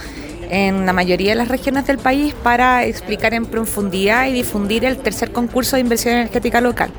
en 0.51 0.87
la 0.87 0.93
mayoría 0.93 1.31
de 1.31 1.37
las 1.37 1.49
regiones 1.49 1.87
del 1.87 1.99
país 1.99 2.33
para 2.45 2.85
explicar 2.85 3.35
en 3.35 3.47
profundidad 3.47 4.29
y 4.29 4.33
difundir 4.33 4.85
el 4.85 4.99
tercer 4.99 5.33
concurso 5.33 5.75
de 5.75 5.81
inversión 5.81 6.15
energética 6.15 6.61
local. 6.61 6.93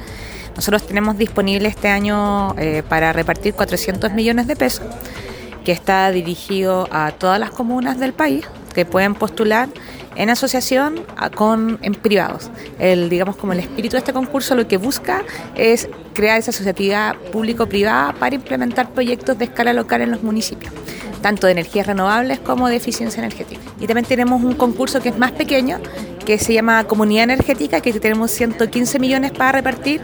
Nosotros 0.56 0.86
tenemos 0.86 1.18
disponible 1.18 1.68
este 1.68 1.88
año 1.88 2.56
eh, 2.58 2.84
para 2.88 3.14
repartir 3.14 3.54
400 3.54 4.14
millones 4.14 4.48
de 4.48 4.56
pesos, 4.56 4.86
que 5.66 5.72
está 5.72 6.12
dirigido 6.12 6.88
a 6.92 7.12
todas 7.12 7.40
las 7.40 7.52
comunas 7.52 8.00
del 8.00 8.14
país 8.14 8.46
que 8.74 8.86
pueden 8.86 9.14
postular 9.16 9.70
en 10.16 10.30
asociación 10.30 11.06
con 11.36 11.80
en 11.82 11.94
privados. 11.94 12.50
El, 12.80 13.10
digamos 13.10 13.36
como 13.36 13.54
el 13.54 13.60
espíritu 13.60 13.94
de 13.94 14.00
este 14.00 14.14
concurso 14.14 14.56
lo 14.56 14.68
que 14.68 14.78
busca 14.78 15.24
es 15.56 15.88
crear 16.14 16.40
esa 16.40 16.52
asociatividad 16.52 17.16
público-privada 17.32 18.14
para 18.14 18.36
implementar 18.36 18.90
proyectos 18.90 19.38
de 19.38 19.46
escala 19.46 19.74
local 19.74 20.02
en 20.02 20.12
los 20.12 20.24
municipios 20.24 20.74
tanto 21.24 21.48
de 21.48 21.54
energías 21.54 21.88
renovables 21.88 22.40
como 22.40 22.68
de 22.68 22.76
eficiencia 22.76 23.20
energética. 23.20 23.62
Y 23.80 23.88
también 23.88 24.06
tenemos 24.06 24.44
un 24.44 24.54
concurso 24.54 25.00
que 25.02 25.10
es 25.10 25.18
más 25.18 25.32
pequeño, 25.32 25.80
que 26.26 26.38
se 26.38 26.54
llama 26.54 26.84
Comunidad 26.84 27.24
Energética, 27.24 27.80
que 27.80 27.94
tenemos 27.94 28.30
115 28.30 29.00
millones 29.00 29.32
para 29.32 29.54
repartir 29.54 30.02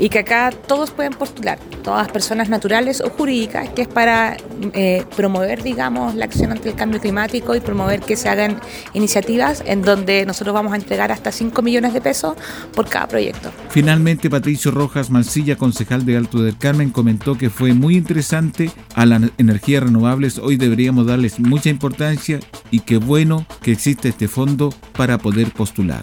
y 0.00 0.08
que 0.08 0.20
acá 0.20 0.50
todos 0.50 0.90
pueden 0.90 1.12
postular, 1.12 1.58
todas 1.84 2.08
personas 2.08 2.48
naturales 2.48 3.02
o 3.02 3.10
jurídicas, 3.10 3.68
que 3.68 3.82
es 3.82 3.88
para 3.88 4.38
eh, 4.72 5.04
promover, 5.14 5.62
digamos, 5.62 6.14
la 6.14 6.24
acción 6.24 6.52
ante 6.52 6.70
el 6.70 6.74
cambio 6.74 7.00
climático 7.00 7.54
y 7.54 7.60
promover 7.60 8.00
que 8.00 8.16
se 8.16 8.30
hagan 8.30 8.58
iniciativas 8.94 9.62
en 9.66 9.82
donde 9.82 10.24
nosotros 10.24 10.54
vamos 10.54 10.72
a 10.72 10.76
entregar 10.76 11.12
hasta 11.12 11.30
5 11.30 11.60
millones 11.60 11.92
de 11.92 12.00
pesos 12.00 12.34
por 12.74 12.88
cada 12.88 13.06
proyecto. 13.06 13.52
Finalmente, 13.68 14.30
Patricio 14.30 14.70
Rojas 14.70 15.10
Mancilla, 15.10 15.56
concejal 15.56 16.06
de 16.06 16.16
Alto 16.16 16.42
del 16.42 16.56
Carmen, 16.56 16.90
comentó 16.90 17.36
que 17.36 17.50
fue 17.50 17.74
muy 17.74 17.96
interesante 17.96 18.70
a 18.94 19.04
las 19.04 19.20
energías 19.36 19.82
renovables. 19.82 20.38
Hoy 20.38 20.56
deberíamos 20.56 21.06
darles 21.06 21.38
mucha 21.38 21.68
importancia 21.68 22.40
y 22.70 22.80
qué 22.80 22.96
bueno 22.96 23.44
que 23.60 23.72
existe 23.72 24.08
este 24.08 24.28
fondo 24.28 24.72
para 24.96 25.18
poder 25.18 25.50
postular. 25.50 26.02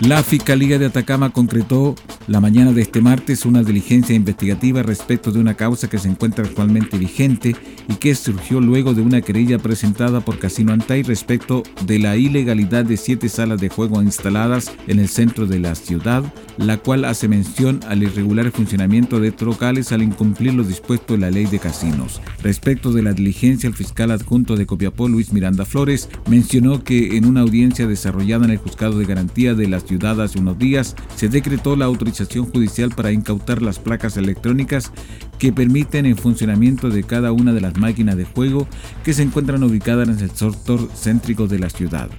La 0.00 0.22
Fiscalía 0.22 0.78
de 0.78 0.86
Atacama 0.86 1.30
concretó 1.30 1.96
la 2.28 2.40
mañana 2.40 2.72
de 2.72 2.82
este 2.82 3.00
martes 3.00 3.46
una 3.46 3.62
diligencia 3.62 4.14
investigativa 4.14 4.82
respecto 4.82 5.32
de 5.32 5.40
una 5.40 5.54
causa 5.54 5.88
que 5.88 5.98
se 5.98 6.08
encuentra 6.08 6.44
actualmente 6.44 6.98
vigente 6.98 7.56
y 7.88 7.94
que 7.94 8.14
surgió 8.14 8.60
luego 8.60 8.92
de 8.92 9.00
una 9.00 9.22
querella 9.22 9.58
presentada 9.58 10.20
por 10.20 10.38
Casino 10.38 10.72
Antay 10.72 11.02
respecto 11.02 11.62
de 11.86 11.98
la 11.98 12.16
ilegalidad 12.18 12.84
de 12.84 12.98
siete 12.98 13.30
salas 13.30 13.60
de 13.60 13.70
juego 13.70 14.02
instaladas 14.02 14.70
en 14.86 14.98
el 14.98 15.08
centro 15.08 15.46
de 15.46 15.58
la 15.58 15.74
ciudad, 15.74 16.22
la 16.58 16.76
cual 16.76 17.06
hace 17.06 17.28
mención 17.28 17.80
al 17.88 18.02
irregular 18.02 18.50
funcionamiento 18.50 19.20
de 19.20 19.32
locales 19.40 19.92
al 19.92 20.02
incumplir 20.02 20.52
lo 20.52 20.64
dispuesto 20.64 21.14
en 21.14 21.22
la 21.22 21.30
ley 21.30 21.46
de 21.46 21.58
casinos. 21.58 22.20
Respecto 22.42 22.92
de 22.92 23.02
la 23.02 23.14
diligencia, 23.14 23.68
el 23.68 23.74
fiscal 23.74 24.10
adjunto 24.10 24.56
de 24.56 24.66
Copiapó, 24.66 25.08
Luis 25.08 25.32
Miranda 25.32 25.64
Flores, 25.64 26.10
mencionó 26.28 26.84
que 26.84 27.16
en 27.16 27.24
una 27.24 27.40
audiencia 27.40 27.86
desarrollada 27.86 28.44
en 28.44 28.50
el 28.50 28.58
Juzgado 28.58 28.98
de 28.98 29.06
Garantía 29.06 29.54
de 29.54 29.68
la 29.68 29.80
ciudad 29.80 30.20
hace 30.20 30.38
unos 30.38 30.58
días, 30.58 30.94
se 31.16 31.28
decretó 31.28 31.76
la 31.76 31.86
autorización 31.86 32.17
judicial 32.26 32.90
para 32.90 33.12
incautar 33.12 33.62
las 33.62 33.78
placas 33.78 34.16
electrónicas 34.16 34.92
que 35.38 35.52
permiten 35.52 36.06
el 36.06 36.16
funcionamiento 36.16 36.90
de 36.90 37.04
cada 37.04 37.32
una 37.32 37.52
de 37.52 37.60
las 37.60 37.76
máquinas 37.76 38.16
de 38.16 38.24
juego 38.24 38.66
que 39.04 39.14
se 39.14 39.22
encuentran 39.22 39.62
ubicadas 39.62 40.08
en 40.08 40.18
el 40.18 40.30
sector 40.30 40.88
céntrico 40.94 41.46
de 41.46 41.58
la 41.58 41.70
ciudad. 41.70 42.10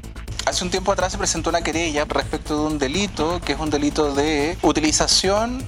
Hace 0.50 0.64
un 0.64 0.72
tiempo 0.72 0.92
atrás 0.92 1.12
se 1.12 1.20
presentó 1.20 1.52
una 1.52 1.62
querella 1.62 2.06
respecto 2.06 2.60
de 2.60 2.66
un 2.66 2.80
delito, 2.80 3.40
que 3.46 3.54
es 3.54 3.60
un 3.60 3.70
delito 3.70 4.16
de 4.16 4.58
utilización 4.64 5.64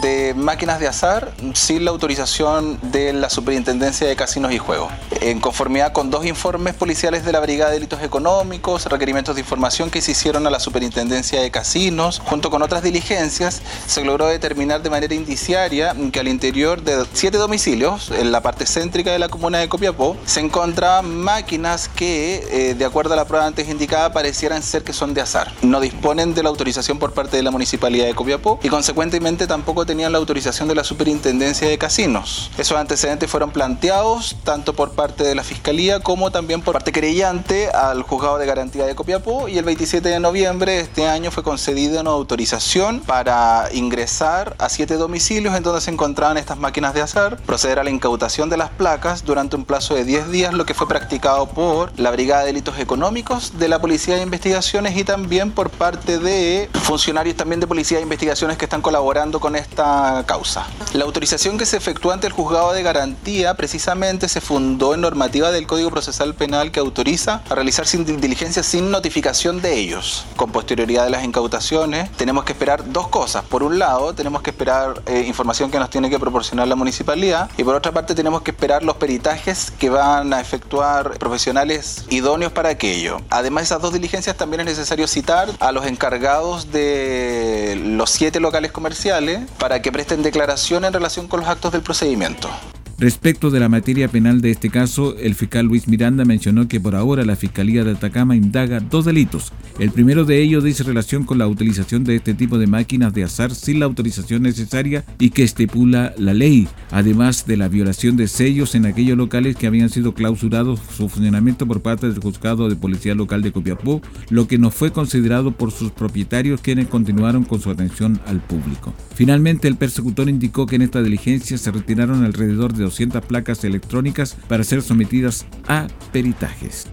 de 0.00 0.34
máquinas 0.34 0.80
de 0.80 0.88
azar 0.88 1.32
sin 1.52 1.84
la 1.84 1.92
autorización 1.92 2.80
de 2.90 3.12
la 3.12 3.30
Superintendencia 3.30 4.08
de 4.08 4.16
Casinos 4.16 4.50
y 4.50 4.58
Juegos. 4.58 4.92
En 5.20 5.38
conformidad 5.38 5.92
con 5.92 6.10
dos 6.10 6.26
informes 6.26 6.74
policiales 6.74 7.24
de 7.24 7.30
la 7.30 7.38
Brigada 7.38 7.70
de 7.70 7.76
Delitos 7.76 8.02
Económicos, 8.02 8.86
requerimientos 8.86 9.36
de 9.36 9.42
información 9.42 9.88
que 9.88 10.02
se 10.02 10.10
hicieron 10.10 10.48
a 10.48 10.50
la 10.50 10.58
Superintendencia 10.58 11.40
de 11.40 11.52
Casinos, 11.52 12.20
junto 12.24 12.50
con 12.50 12.60
otras 12.60 12.82
diligencias, 12.82 13.62
se 13.86 14.04
logró 14.04 14.26
determinar 14.26 14.82
de 14.82 14.90
manera 14.90 15.14
indiciaria 15.14 15.94
que 16.10 16.18
al 16.18 16.26
interior 16.26 16.82
de 16.82 17.06
siete 17.12 17.38
domicilios, 17.38 18.10
en 18.10 18.32
la 18.32 18.40
parte 18.40 18.66
céntrica 18.66 19.12
de 19.12 19.20
la 19.20 19.28
comuna 19.28 19.58
de 19.58 19.68
Copiapó, 19.68 20.16
se 20.26 20.40
encontraban 20.40 21.18
máquinas 21.20 21.88
que, 21.88 22.44
eh, 22.50 22.74
de 22.74 22.84
acuerdo 22.84 23.12
a 23.14 23.16
la 23.16 23.26
prueba 23.26 23.46
antes 23.46 23.68
indicada, 23.68 24.12
parecieran 24.24 24.62
ser 24.62 24.84
que 24.84 24.94
son 24.94 25.12
de 25.12 25.20
azar. 25.20 25.52
No 25.60 25.80
disponen 25.80 26.32
de 26.32 26.42
la 26.42 26.48
autorización 26.48 26.98
por 26.98 27.12
parte 27.12 27.36
de 27.36 27.42
la 27.42 27.50
Municipalidad 27.50 28.06
de 28.06 28.14
Copiapó 28.14 28.58
y 28.62 28.70
consecuentemente 28.70 29.46
tampoco 29.46 29.84
tenían 29.84 30.12
la 30.12 30.16
autorización 30.16 30.66
de 30.66 30.74
la 30.74 30.82
Superintendencia 30.82 31.68
de 31.68 31.76
Casinos. 31.76 32.50
Esos 32.56 32.78
antecedentes 32.78 33.30
fueron 33.30 33.50
planteados 33.50 34.36
tanto 34.42 34.72
por 34.72 34.92
parte 34.92 35.24
de 35.24 35.34
la 35.34 35.44
Fiscalía 35.44 36.00
como 36.00 36.30
también 36.30 36.62
por 36.62 36.72
parte 36.72 36.90
querellante 36.90 37.68
al 37.68 38.00
Juzgado 38.00 38.38
de 38.38 38.46
Garantía 38.46 38.86
de 38.86 38.94
Copiapó 38.94 39.46
y 39.46 39.58
el 39.58 39.66
27 39.66 40.08
de 40.08 40.20
noviembre 40.20 40.72
de 40.72 40.80
este 40.80 41.06
año 41.06 41.30
fue 41.30 41.42
concedida 41.42 42.00
una 42.00 42.12
autorización 42.12 43.00
para 43.00 43.68
ingresar 43.74 44.56
a 44.58 44.70
siete 44.70 44.94
domicilios 44.94 45.54
en 45.54 45.62
donde 45.62 45.82
se 45.82 45.90
encontraban 45.90 46.38
estas 46.38 46.56
máquinas 46.56 46.94
de 46.94 47.02
azar, 47.02 47.36
proceder 47.42 47.78
a 47.78 47.84
la 47.84 47.90
incautación 47.90 48.48
de 48.48 48.56
las 48.56 48.70
placas 48.70 49.26
durante 49.26 49.54
un 49.54 49.66
plazo 49.66 49.94
de 49.94 50.06
10 50.06 50.30
días, 50.30 50.54
lo 50.54 50.64
que 50.64 50.72
fue 50.72 50.88
practicado 50.88 51.44
por 51.44 51.92
la 52.00 52.10
Brigada 52.10 52.40
de 52.40 52.46
Delitos 52.46 52.78
Económicos 52.78 53.58
de 53.58 53.68
la 53.68 53.82
Policía 53.82 54.13
de 54.14 54.22
Investigaciones 54.22 54.96
y 54.96 55.04
también 55.04 55.50
por 55.50 55.70
parte 55.70 56.18
de 56.18 56.68
funcionarios 56.82 57.36
también 57.36 57.60
de 57.60 57.66
Policía 57.66 57.98
de 57.98 58.02
Investigaciones 58.02 58.56
que 58.56 58.64
están 58.64 58.82
colaborando 58.82 59.40
con 59.40 59.56
esta 59.56 60.24
causa. 60.26 60.66
La 60.92 61.04
autorización 61.04 61.58
que 61.58 61.66
se 61.66 61.76
efectuó 61.76 62.12
ante 62.12 62.26
el 62.26 62.32
juzgado 62.32 62.72
de 62.72 62.82
garantía 62.82 63.54
precisamente 63.54 64.28
se 64.28 64.40
fundó 64.40 64.94
en 64.94 65.00
normativa 65.00 65.50
del 65.50 65.66
Código 65.66 65.90
Procesal 65.90 66.34
Penal 66.34 66.70
que 66.70 66.80
autoriza 66.80 67.42
a 67.48 67.54
realizar 67.54 67.86
diligencias 67.86 68.66
sin 68.66 68.90
notificación 68.90 69.60
de 69.60 69.78
ellos. 69.78 70.24
Con 70.36 70.50
posterioridad 70.52 71.04
de 71.04 71.10
las 71.10 71.24
incautaciones 71.24 72.10
tenemos 72.12 72.44
que 72.44 72.52
esperar 72.52 72.92
dos 72.92 73.08
cosas. 73.08 73.44
Por 73.44 73.62
un 73.62 73.78
lado 73.78 74.14
tenemos 74.14 74.42
que 74.42 74.50
esperar 74.50 75.02
eh, 75.06 75.24
información 75.26 75.70
que 75.70 75.78
nos 75.78 75.90
tiene 75.90 76.10
que 76.10 76.18
proporcionar 76.18 76.68
la 76.68 76.76
municipalidad 76.76 77.50
y 77.56 77.64
por 77.64 77.74
otra 77.74 77.92
parte 77.92 78.14
tenemos 78.14 78.42
que 78.42 78.50
esperar 78.50 78.82
los 78.82 78.96
peritajes 78.96 79.70
que 79.78 79.90
van 79.90 80.32
a 80.32 80.40
efectuar 80.40 81.18
profesionales 81.18 82.04
idóneos 82.10 82.52
para 82.52 82.70
aquello. 82.70 83.18
Además 83.30 83.64
esas 83.64 83.80
dos 83.80 83.92
diligencias 83.92 84.03
también 84.36 84.60
es 84.60 84.66
necesario 84.66 85.06
citar 85.06 85.48
a 85.60 85.72
los 85.72 85.86
encargados 85.86 86.70
de 86.70 87.80
los 87.84 88.10
siete 88.10 88.38
locales 88.38 88.70
comerciales 88.70 89.40
para 89.58 89.80
que 89.82 89.90
presten 89.90 90.22
declaración 90.22 90.84
en 90.84 90.92
relación 90.92 91.26
con 91.26 91.40
los 91.40 91.48
actos 91.48 91.72
del 91.72 91.82
procedimiento. 91.82 92.50
Respecto 92.96 93.50
de 93.50 93.58
la 93.58 93.68
materia 93.68 94.06
penal 94.06 94.40
de 94.40 94.52
este 94.52 94.70
caso, 94.70 95.16
el 95.18 95.34
fiscal 95.34 95.66
Luis 95.66 95.88
Miranda 95.88 96.24
mencionó 96.24 96.68
que 96.68 96.80
por 96.80 96.94
ahora 96.94 97.24
la 97.24 97.34
Fiscalía 97.34 97.82
de 97.82 97.90
Atacama 97.90 98.36
indaga 98.36 98.78
dos 98.78 99.04
delitos. 99.04 99.52
El 99.80 99.90
primero 99.90 100.24
de 100.24 100.40
ellos 100.40 100.62
dice 100.62 100.84
relación 100.84 101.24
con 101.24 101.38
la 101.38 101.48
utilización 101.48 102.04
de 102.04 102.14
este 102.14 102.34
tipo 102.34 102.56
de 102.56 102.68
máquinas 102.68 103.12
de 103.12 103.24
azar 103.24 103.52
sin 103.52 103.80
la 103.80 103.86
autorización 103.86 104.42
necesaria 104.42 105.04
y 105.18 105.30
que 105.30 105.42
estipula 105.42 106.14
la 106.16 106.34
ley, 106.34 106.68
además 106.92 107.46
de 107.46 107.56
la 107.56 107.66
violación 107.66 108.16
de 108.16 108.28
sellos 108.28 108.76
en 108.76 108.86
aquellos 108.86 109.18
locales 109.18 109.56
que 109.56 109.66
habían 109.66 109.90
sido 109.90 110.14
clausurados 110.14 110.78
su 110.96 111.08
funcionamiento 111.08 111.66
por 111.66 111.82
parte 111.82 112.08
del 112.08 112.20
juzgado 112.20 112.68
de 112.68 112.76
policía 112.76 113.16
local 113.16 113.42
de 113.42 113.50
Copiapó, 113.50 114.02
lo 114.30 114.46
que 114.46 114.58
no 114.58 114.70
fue 114.70 114.92
considerado 114.92 115.50
por 115.50 115.72
sus 115.72 115.90
propietarios 115.90 116.60
quienes 116.60 116.86
continuaron 116.86 117.42
con 117.42 117.60
su 117.60 117.70
atención 117.70 118.20
al 118.26 118.40
público. 118.40 118.94
Finalmente, 119.16 119.66
el 119.66 119.76
persecutor 119.76 120.28
indicó 120.28 120.66
que 120.66 120.76
en 120.76 120.82
esta 120.82 121.02
diligencia 121.02 121.58
se 121.58 121.72
retiraron 121.72 122.24
alrededor 122.24 122.72
de 122.72 122.83
200 122.84 123.24
placas 123.24 123.64
electrónicas 123.64 124.36
para 124.48 124.64
ser 124.64 124.82
sometidas 124.82 125.46
a 125.66 125.88
peritajes. 126.12 126.86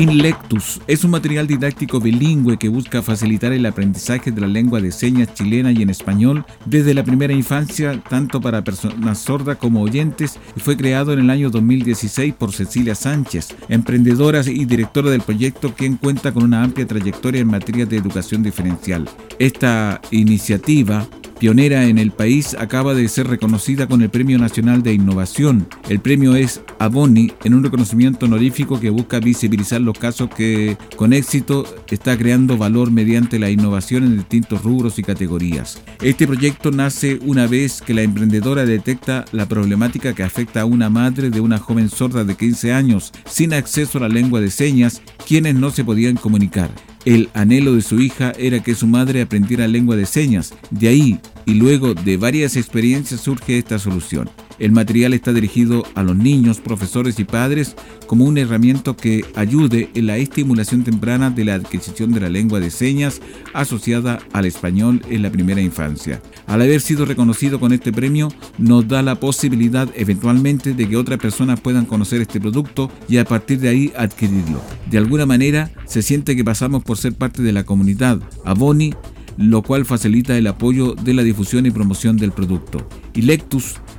Inlectus 0.00 0.80
es 0.86 1.04
un 1.04 1.10
material 1.10 1.46
didáctico 1.46 2.00
bilingüe 2.00 2.56
que 2.56 2.70
busca 2.70 3.02
facilitar 3.02 3.52
el 3.52 3.66
aprendizaje 3.66 4.30
de 4.30 4.40
la 4.40 4.46
lengua 4.46 4.80
de 4.80 4.92
señas 4.92 5.34
chilena 5.34 5.72
y 5.72 5.82
en 5.82 5.90
español 5.90 6.46
desde 6.64 6.94
la 6.94 7.04
primera 7.04 7.34
infancia, 7.34 8.02
tanto 8.08 8.40
para 8.40 8.64
personas 8.64 9.18
sordas 9.18 9.58
como 9.58 9.82
oyentes, 9.82 10.38
y 10.56 10.60
fue 10.60 10.78
creado 10.78 11.12
en 11.12 11.18
el 11.18 11.28
año 11.28 11.50
2016 11.50 12.32
por 12.32 12.52
Cecilia 12.52 12.94
Sánchez, 12.94 13.48
emprendedora 13.68 14.40
y 14.46 14.64
directora 14.64 15.10
del 15.10 15.20
proyecto, 15.20 15.74
quien 15.74 15.98
cuenta 15.98 16.32
con 16.32 16.44
una 16.44 16.62
amplia 16.62 16.86
trayectoria 16.86 17.42
en 17.42 17.48
materia 17.48 17.84
de 17.84 17.98
educación 17.98 18.42
diferencial. 18.42 19.06
Esta 19.38 20.00
iniciativa 20.12 21.06
pionera 21.40 21.86
en 21.86 21.98
el 21.98 22.12
país, 22.12 22.54
acaba 22.58 22.94
de 22.94 23.08
ser 23.08 23.26
reconocida 23.26 23.88
con 23.88 24.02
el 24.02 24.10
Premio 24.10 24.38
Nacional 24.38 24.82
de 24.82 24.92
Innovación. 24.92 25.66
El 25.88 25.98
premio 25.98 26.36
es 26.36 26.60
Aboni, 26.78 27.32
en 27.44 27.54
un 27.54 27.64
reconocimiento 27.64 28.26
honorífico 28.26 28.78
que 28.78 28.90
busca 28.90 29.20
visibilizar 29.20 29.80
los 29.80 29.98
casos 29.98 30.28
que 30.28 30.76
con 30.96 31.14
éxito 31.14 31.64
está 31.88 32.16
creando 32.16 32.56
valor 32.56 32.90
mediante 32.90 33.38
la 33.38 33.50
innovación 33.50 34.04
en 34.04 34.16
distintos 34.18 34.62
rubros 34.62 34.98
y 34.98 35.02
categorías. 35.02 35.82
Este 36.02 36.26
proyecto 36.26 36.70
nace 36.70 37.18
una 37.22 37.46
vez 37.46 37.80
que 37.80 37.94
la 37.94 38.02
emprendedora 38.02 38.66
detecta 38.66 39.24
la 39.32 39.46
problemática 39.46 40.14
que 40.14 40.22
afecta 40.22 40.60
a 40.60 40.66
una 40.66 40.90
madre 40.90 41.30
de 41.30 41.40
una 41.40 41.58
joven 41.58 41.88
sorda 41.88 42.22
de 42.24 42.36
15 42.36 42.72
años 42.72 43.12
sin 43.26 43.54
acceso 43.54 43.98
a 43.98 44.02
la 44.02 44.08
lengua 44.08 44.40
de 44.40 44.50
señas, 44.50 45.00
quienes 45.26 45.54
no 45.54 45.70
se 45.70 45.84
podían 45.84 46.16
comunicar. 46.16 46.70
El 47.06 47.30
anhelo 47.32 47.74
de 47.74 47.80
su 47.80 47.98
hija 47.98 48.32
era 48.38 48.62
que 48.62 48.74
su 48.74 48.86
madre 48.86 49.22
aprendiera 49.22 49.66
lengua 49.66 49.96
de 49.96 50.04
señas. 50.04 50.52
De 50.70 50.88
ahí, 50.88 51.18
y 51.46 51.54
luego 51.54 51.94
de 51.94 52.16
varias 52.16 52.56
experiencias, 52.56 53.20
surge 53.20 53.58
esta 53.58 53.78
solución. 53.78 54.28
El 54.60 54.72
material 54.72 55.14
está 55.14 55.32
dirigido 55.32 55.84
a 55.94 56.02
los 56.02 56.14
niños, 56.14 56.60
profesores 56.60 57.18
y 57.18 57.24
padres 57.24 57.76
como 58.06 58.26
una 58.26 58.42
herramienta 58.42 58.94
que 58.94 59.24
ayude 59.34 59.88
en 59.94 60.06
la 60.06 60.18
estimulación 60.18 60.84
temprana 60.84 61.30
de 61.30 61.46
la 61.46 61.54
adquisición 61.54 62.12
de 62.12 62.20
la 62.20 62.28
lengua 62.28 62.60
de 62.60 62.70
señas 62.70 63.22
asociada 63.54 64.18
al 64.32 64.44
español 64.44 65.00
en 65.08 65.22
la 65.22 65.30
primera 65.30 65.62
infancia. 65.62 66.20
Al 66.46 66.60
haber 66.60 66.82
sido 66.82 67.06
reconocido 67.06 67.58
con 67.58 67.72
este 67.72 67.90
premio, 67.90 68.28
nos 68.58 68.86
da 68.86 69.02
la 69.02 69.14
posibilidad 69.14 69.88
eventualmente 69.94 70.74
de 70.74 70.86
que 70.86 70.96
otras 70.98 71.18
personas 71.18 71.60
puedan 71.60 71.86
conocer 71.86 72.20
este 72.20 72.38
producto 72.38 72.90
y 73.08 73.16
a 73.16 73.24
partir 73.24 73.60
de 73.60 73.70
ahí 73.70 73.92
adquirirlo. 73.96 74.60
De 74.90 74.98
alguna 74.98 75.24
manera, 75.24 75.70
se 75.86 76.02
siente 76.02 76.36
que 76.36 76.44
pasamos 76.44 76.82
por 76.82 76.98
ser 76.98 77.14
parte 77.14 77.42
de 77.42 77.52
la 77.52 77.64
comunidad. 77.64 78.20
Aboni 78.44 78.92
lo 79.36 79.62
cual 79.62 79.84
facilita 79.84 80.36
el 80.36 80.46
apoyo 80.46 80.94
de 80.94 81.14
la 81.14 81.22
difusión 81.22 81.66
y 81.66 81.70
promoción 81.70 82.16
del 82.16 82.32
producto. 82.32 82.86
Y 83.14 83.28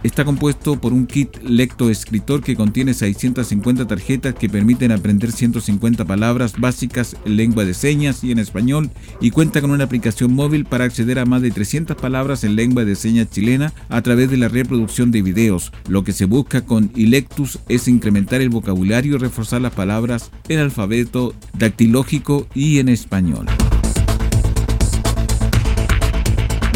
está 0.04 0.26
compuesto 0.26 0.80
por 0.80 0.94
un 0.94 1.06
kit 1.06 1.38
lectoescritor 1.44 2.41
que 2.41 2.56
contiene 2.56 2.94
650 2.94 3.86
tarjetas 3.88 4.34
que 4.34 4.50
permiten 4.50 4.91
aprender 4.91 5.32
150 5.32 6.06
palabras 6.06 6.54
básicas 6.58 7.15
en 7.26 7.38
lengua 7.38 7.65
de 7.65 7.74
señas 7.74 8.24
y 8.24 8.32
en 8.32 8.39
español 8.39 8.89
y 9.20 9.32
cuenta 9.32 9.62
con 9.62 9.72
una 9.72 9.84
aplicación 9.84 10.34
móvil 10.34 10.65
para 10.65 10.86
acceder 10.86 11.20
a 11.20 11.26
más 11.26 11.41
de 11.41 11.52
300 11.52 11.98
palabras 11.98 12.44
en 12.44 12.56
lengua 12.56 12.86
de 12.86 12.96
señas 12.96 13.30
chilena 13.30 13.74
a 13.89 14.02
través 14.02 14.30
de 14.32 14.38
la 14.38 14.48
reproducción 14.48 15.12
de 15.12 15.22
videos. 15.22 15.72
Lo 15.88 16.04
que 16.04 16.13
se 16.13 16.26
busca 16.26 16.62
con 16.62 16.91
Ilectus 16.96 17.60
es 17.70 17.88
incrementar 17.88 18.41
el 18.41 18.50
vocabulario 18.50 19.15
y 19.15 19.20
reforzar 19.20 19.62
las 19.62 19.74
palabras 19.74 20.32
en 20.50 20.60
alfabeto 20.60 21.36
dactilógico 21.58 22.48
y 22.56 22.80
en 22.80 22.89
español 22.89 23.46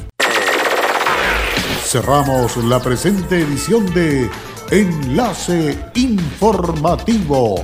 Cerramos 1.84 2.58
la 2.58 2.82
presente 2.82 3.42
edición 3.42 3.86
de 3.94 4.28
Enlace 4.72 5.78
Informativo 5.96 7.64